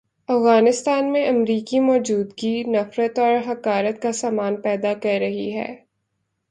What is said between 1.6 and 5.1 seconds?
موجودگی نفرت اور حقارت کا سامان پیدا